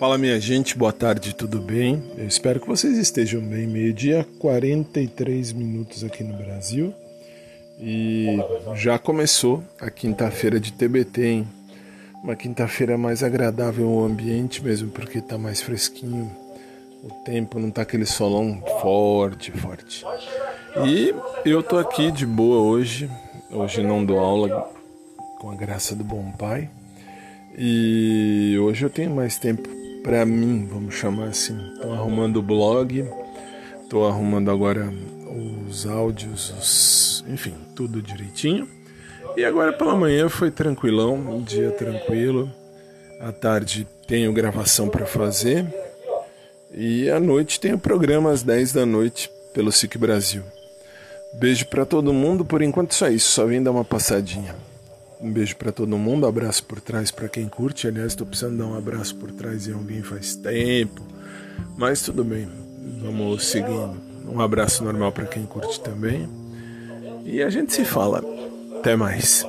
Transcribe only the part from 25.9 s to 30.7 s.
do bom pai. E hoje eu tenho mais tempo para mim,